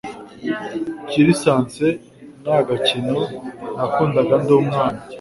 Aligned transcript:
Kirisense 1.09 1.87
naga 2.43 2.75
kino 2.87 3.19
nakundaga 3.75 4.35
ndumwana 4.43 4.99